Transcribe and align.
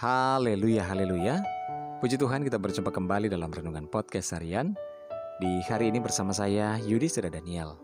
Haleluya, 0.00 0.80
haleluya. 0.88 1.44
Puji 2.00 2.16
Tuhan 2.16 2.40
kita 2.40 2.56
berjumpa 2.56 2.88
kembali 2.88 3.28
dalam 3.28 3.52
Renungan 3.52 3.84
Podcast 3.84 4.32
Harian. 4.32 4.72
Di 5.36 5.60
hari 5.68 5.92
ini 5.92 6.00
bersama 6.00 6.32
saya 6.32 6.80
Yudi 6.80 7.04
Seda 7.04 7.28
Daniel. 7.28 7.76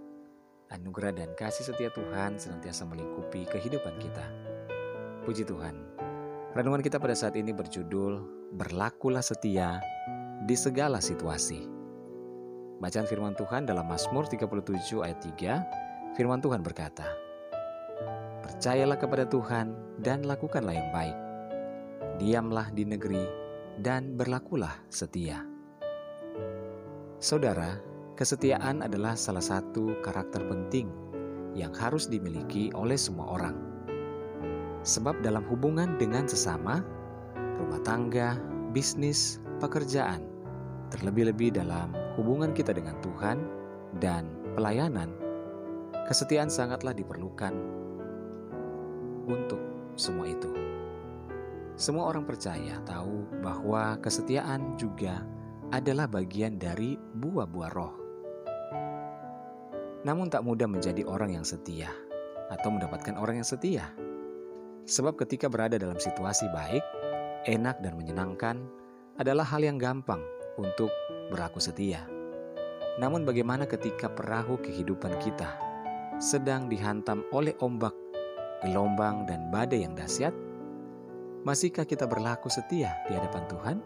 Anugerah 0.72 1.12
dan 1.12 1.36
kasih 1.36 1.68
setia 1.68 1.92
Tuhan 1.92 2.40
senantiasa 2.40 2.88
melingkupi 2.88 3.44
kehidupan 3.52 4.00
kita. 4.00 4.32
Puji 5.28 5.44
Tuhan. 5.44 5.76
Renungan 6.56 6.80
kita 6.80 6.96
pada 6.96 7.12
saat 7.12 7.36
ini 7.36 7.52
berjudul 7.52 8.24
Berlakulah 8.56 9.20
setia 9.20 9.76
di 10.48 10.56
segala 10.56 11.04
situasi. 11.04 11.68
Bacaan 12.80 13.04
firman 13.04 13.36
Tuhan 13.36 13.68
dalam 13.68 13.92
Mazmur 13.92 14.24
37 14.24 15.04
ayat 15.04 15.20
3, 15.20 16.16
firman 16.16 16.40
Tuhan 16.40 16.64
berkata, 16.64 17.12
Percayalah 18.40 18.96
kepada 18.96 19.28
Tuhan 19.28 19.76
dan 20.00 20.24
lakukanlah 20.24 20.72
yang 20.72 20.88
baik 20.96 21.25
diamlah 22.16 22.72
di 22.72 22.84
negeri, 22.88 23.24
dan 23.80 24.16
berlakulah 24.16 24.72
setia. 24.88 25.44
Saudara, 27.20 27.76
kesetiaan 28.16 28.84
adalah 28.84 29.16
salah 29.16 29.44
satu 29.44 30.00
karakter 30.00 30.44
penting 30.48 30.88
yang 31.56 31.72
harus 31.72 32.08
dimiliki 32.08 32.68
oleh 32.76 32.96
semua 32.96 33.36
orang. 33.36 33.56
Sebab 34.84 35.24
dalam 35.24 35.42
hubungan 35.48 35.96
dengan 35.96 36.28
sesama, 36.28 36.84
rumah 37.56 37.80
tangga, 37.82 38.36
bisnis, 38.70 39.40
pekerjaan, 39.58 40.22
terlebih-lebih 40.92 41.56
dalam 41.56 41.90
hubungan 42.20 42.52
kita 42.52 42.76
dengan 42.76 43.00
Tuhan 43.00 43.40
dan 43.98 44.28
pelayanan, 44.54 45.10
kesetiaan 46.06 46.52
sangatlah 46.52 46.92
diperlukan 46.92 47.56
untuk 49.26 49.58
semua 49.98 50.30
itu. 50.30 50.52
Semua 51.76 52.08
orang 52.08 52.24
percaya 52.24 52.80
tahu 52.88 53.28
bahwa 53.44 54.00
kesetiaan 54.00 54.80
juga 54.80 55.20
adalah 55.68 56.08
bagian 56.08 56.56
dari 56.56 56.96
buah-buah 56.96 57.70
roh. 57.76 57.94
Namun 60.08 60.32
tak 60.32 60.40
mudah 60.40 60.64
menjadi 60.64 61.04
orang 61.04 61.36
yang 61.36 61.44
setia 61.44 61.92
atau 62.48 62.72
mendapatkan 62.72 63.20
orang 63.20 63.44
yang 63.44 63.48
setia. 63.48 63.92
Sebab 64.88 65.20
ketika 65.20 65.52
berada 65.52 65.76
dalam 65.76 66.00
situasi 66.00 66.48
baik, 66.48 66.80
enak 67.44 67.84
dan 67.84 67.92
menyenangkan 68.00 68.56
adalah 69.20 69.44
hal 69.44 69.60
yang 69.60 69.76
gampang 69.76 70.24
untuk 70.56 70.88
berlaku 71.28 71.60
setia. 71.60 72.08
Namun 72.96 73.28
bagaimana 73.28 73.68
ketika 73.68 74.08
perahu 74.08 74.56
kehidupan 74.64 75.12
kita 75.20 75.60
sedang 76.16 76.72
dihantam 76.72 77.20
oleh 77.36 77.52
ombak, 77.60 77.92
gelombang 78.64 79.28
dan 79.28 79.52
badai 79.52 79.84
yang 79.84 79.92
dahsyat? 79.92 80.32
Masihkah 81.46 81.86
kita 81.86 82.10
berlaku 82.10 82.50
setia 82.50 82.98
di 83.06 83.14
hadapan 83.14 83.46
Tuhan? 83.46 83.76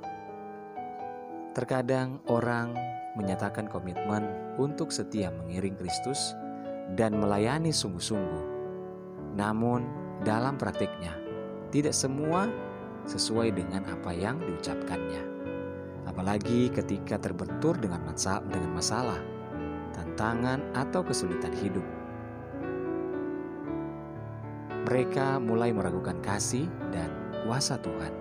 Terkadang 1.53 2.25
orang 2.33 2.73
menyatakan 3.21 3.69
komitmen 3.69 4.25
untuk 4.57 4.89
setia 4.89 5.29
mengiring 5.29 5.77
Kristus 5.77 6.33
dan 6.97 7.21
melayani 7.21 7.69
sungguh-sungguh. 7.69 8.45
Namun, 9.37 9.85
dalam 10.25 10.57
praktiknya, 10.57 11.13
tidak 11.69 11.93
semua 11.93 12.49
sesuai 13.05 13.53
dengan 13.53 13.85
apa 13.93 14.09
yang 14.09 14.41
diucapkannya. 14.41 15.21
Apalagi 16.09 16.73
ketika 16.73 17.21
terbentur 17.21 17.77
dengan 17.77 18.09
masalah, 18.09 18.41
dengan 18.49 18.73
masalah, 18.73 19.21
tantangan, 19.93 20.65
atau 20.73 21.05
kesulitan 21.05 21.53
hidup. 21.61 21.85
Mereka 24.89 25.37
mulai 25.45 25.77
meragukan 25.77 26.17
kasih 26.25 26.65
dan 26.89 27.20
kuasa 27.45 27.81
Tuhan. 27.81 28.13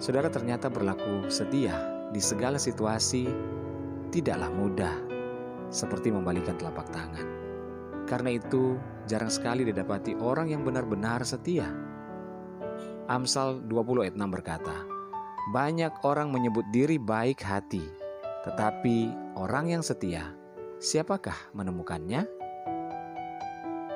Saudara 0.00 0.32
ternyata 0.32 0.72
berlaku 0.72 1.28
setia 1.28 1.76
di 2.08 2.18
segala 2.18 2.56
situasi 2.56 3.28
tidaklah 4.10 4.50
mudah 4.50 4.96
seperti 5.70 6.10
membalikan 6.10 6.58
telapak 6.58 6.90
tangan. 6.90 7.26
Karena 8.08 8.34
itu 8.34 8.74
jarang 9.06 9.30
sekali 9.30 9.62
didapati 9.62 10.18
orang 10.18 10.50
yang 10.50 10.66
benar-benar 10.66 11.22
setia. 11.22 11.70
Amsal 13.06 13.62
20 13.70 14.06
ayat 14.06 14.14
6 14.18 14.34
berkata, 14.34 14.76
Banyak 15.54 16.02
orang 16.02 16.34
menyebut 16.34 16.66
diri 16.74 16.98
baik 16.98 17.42
hati, 17.42 17.82
tetapi 18.42 19.14
orang 19.38 19.70
yang 19.70 19.82
setia, 19.82 20.34
siapakah 20.82 21.36
menemukannya? 21.54 22.26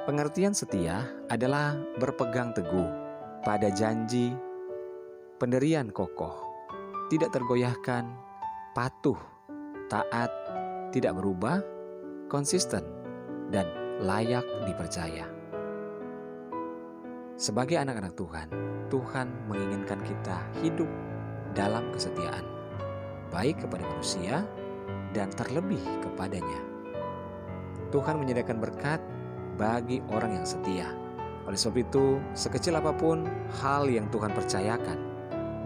Pengertian 0.05 0.53
setia 0.53 1.09
adalah 1.33 1.81
berpegang 1.97 2.53
teguh 2.53 3.04
pada 3.45 3.69
janji 3.69 4.33
penderian 5.37 5.93
kokoh, 5.93 6.33
tidak 7.13 7.37
tergoyahkan, 7.37 8.09
patuh, 8.73 9.21
taat, 9.93 10.33
tidak 10.97 11.13
berubah, 11.21 11.61
konsisten, 12.33 12.81
dan 13.53 13.69
layak 14.01 14.49
dipercaya. 14.65 15.29
Sebagai 17.37 17.77
anak-anak 17.77 18.17
Tuhan, 18.17 18.49
Tuhan 18.89 19.29
menginginkan 19.53 20.01
kita 20.01 20.41
hidup 20.65 20.89
dalam 21.53 21.93
kesetiaan, 21.93 22.49
baik 23.29 23.61
kepada 23.61 23.85
manusia 23.85 24.49
dan 25.13 25.29
terlebih 25.37 25.85
kepadanya. 26.01 26.65
Tuhan 27.93 28.17
menyediakan 28.25 28.57
berkat 28.57 29.05
bagi 29.61 30.01
orang 30.09 30.41
yang 30.41 30.49
setia 30.49 31.04
oleh 31.45 31.59
sebab 31.61 31.77
itu, 31.77 32.21
sekecil 32.33 32.73
apa 32.81 32.97
pun 32.97 33.29
hal 33.61 33.85
yang 33.93 34.09
Tuhan 34.09 34.33
percayakan, 34.33 34.99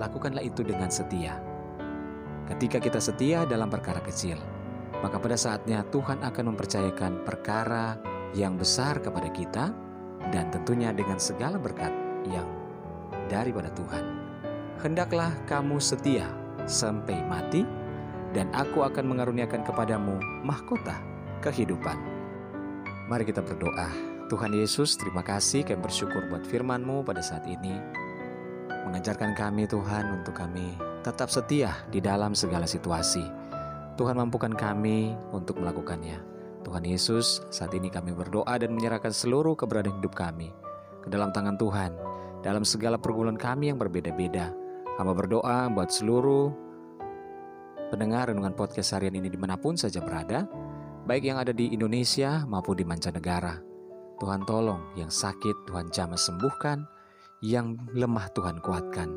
lakukanlah 0.03 0.43
itu 0.43 0.67
dengan 0.67 0.91
setia. 0.91 1.39
Ketika 2.51 2.83
kita 2.83 2.99
setia 2.99 3.47
dalam 3.47 3.71
perkara 3.71 4.03
kecil, 4.03 4.43
maka 4.99 5.23
pada 5.23 5.39
saatnya 5.39 5.87
Tuhan 5.95 6.19
akan 6.27 6.45
mempercayakan 6.55 7.23
perkara 7.23 7.95
yang 8.35 8.59
besar 8.59 8.99
kepada 8.99 9.31
kita 9.31 9.71
dan 10.35 10.51
tentunya 10.51 10.91
dengan 10.91 11.23
segala 11.23 11.55
berkat 11.63 11.95
yang 12.27 12.49
daripada 13.31 13.71
Tuhan. 13.79 14.05
Hendaklah 14.83 15.31
kamu 15.47 15.79
setia 15.79 16.27
sampai 16.67 17.23
mati 17.31 17.63
dan 18.35 18.51
aku 18.51 18.83
akan 18.83 19.07
mengaruniakan 19.15 19.63
kepadamu 19.63 20.19
mahkota 20.43 20.99
kehidupan. 21.41 21.97
Mari 23.07 23.25
kita 23.25 23.41
berdoa. 23.41 24.18
Tuhan 24.29 24.53
Yesus, 24.53 25.01
terima 25.01 25.25
kasih 25.25 25.65
kami 25.65 25.81
bersyukur 25.81 26.29
buat 26.29 26.45
firman-Mu 26.45 27.01
pada 27.01 27.25
saat 27.25 27.49
ini. 27.49 27.81
Mengajarkan 28.85 29.33
kami 29.33 29.65
Tuhan 29.65 30.21
untuk 30.21 30.37
kami 30.37 30.77
tetap 31.01 31.33
setia 31.33 31.73
di 31.89 31.97
dalam 32.05 32.37
segala 32.37 32.69
situasi. 32.69 33.25
Tuhan 33.97 34.21
mampukan 34.21 34.53
kami 34.53 35.17
untuk 35.33 35.57
melakukannya. 35.57 36.21
Tuhan 36.61 36.85
Yesus, 36.85 37.41
saat 37.49 37.73
ini 37.73 37.89
kami 37.89 38.13
berdoa 38.13 38.53
dan 38.61 38.77
menyerahkan 38.77 39.17
seluruh 39.17 39.57
keberadaan 39.57 39.97
hidup 39.97 40.13
kami 40.13 40.53
ke 41.01 41.09
dalam 41.09 41.33
tangan 41.33 41.57
Tuhan. 41.57 41.97
Dalam 42.45 42.69
segala 42.69 43.01
pergumulan 43.01 43.41
kami 43.41 43.73
yang 43.73 43.81
berbeda-beda. 43.81 44.53
Hamba 45.01 45.17
berdoa 45.17 45.73
buat 45.73 45.89
seluruh 45.89 46.53
pendengar 47.89 48.29
renungan 48.29 48.53
podcast 48.53 48.93
harian 48.93 49.17
ini 49.17 49.33
di 49.33 49.41
mana 49.41 49.57
pun 49.57 49.81
saja 49.81 50.05
berada, 50.05 50.45
baik 51.09 51.33
yang 51.33 51.41
ada 51.41 51.57
di 51.57 51.73
Indonesia 51.73 52.45
maupun 52.45 52.77
di 52.77 52.85
mancanegara. 52.85 53.78
Tuhan 54.19 54.43
tolong, 54.45 54.83
yang 54.99 55.11
sakit 55.11 55.71
Tuhan 55.71 55.95
jamah 55.95 56.19
sembuhkan, 56.19 56.83
yang 57.43 57.79
lemah 57.95 58.27
Tuhan 58.35 58.59
kuatkan, 58.59 59.09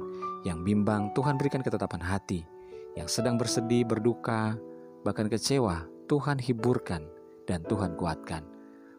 yang 0.45 0.61
bimbang 0.61 1.09
Tuhan 1.17 1.41
berikan 1.41 1.65
ketetapan 1.65 2.01
hati, 2.05 2.45
yang 2.93 3.09
sedang 3.09 3.37
bersedih, 3.41 3.81
berduka, 3.85 4.57
bahkan 5.01 5.25
kecewa, 5.25 5.89
Tuhan 6.05 6.37
hiburkan 6.37 7.01
dan 7.49 7.65
Tuhan 7.65 7.97
kuatkan. 7.97 8.45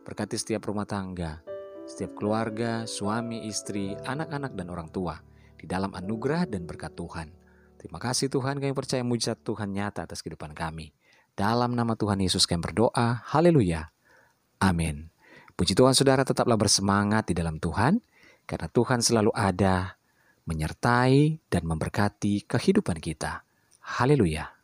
Berkati 0.03 0.35
setiap 0.35 0.67
rumah 0.67 0.83
tangga, 0.83 1.39
setiap 1.87 2.19
keluarga, 2.19 2.83
suami, 2.91 3.47
istri, 3.47 3.95
anak-anak, 4.03 4.59
dan 4.59 4.67
orang 4.75 4.91
tua 4.91 5.23
di 5.55 5.71
dalam 5.71 5.95
anugerah 5.95 6.51
dan 6.51 6.67
berkat 6.67 6.99
Tuhan. 6.99 7.31
Terima 7.79 8.03
kasih 8.03 8.27
Tuhan 8.27 8.59
kami 8.59 8.75
percaya 8.75 9.07
mujizat 9.07 9.39
Tuhan 9.47 9.71
nyata 9.71 10.07
atas 10.07 10.23
kehidupan 10.23 10.55
kami. 10.55 10.91
Dalam 11.39 11.79
nama 11.79 11.95
Tuhan 11.95 12.19
Yesus 12.19 12.47
kami 12.47 12.63
berdoa. 12.63 13.23
Haleluya. 13.31 13.95
Amin. 14.59 15.12
Puji 15.53 15.77
Tuhan 15.77 15.93
saudara 15.93 16.25
tetaplah 16.25 16.57
bersemangat 16.57 17.29
di 17.29 17.35
dalam 17.37 17.61
Tuhan, 17.61 18.01
karena 18.49 18.69
Tuhan 18.73 19.05
selalu 19.05 19.31
ada, 19.37 20.01
menyertai 20.49 21.39
dan 21.47 21.63
memberkati 21.69 22.49
kehidupan 22.49 22.99
kita. 22.99 23.45
Haleluya. 23.83 24.62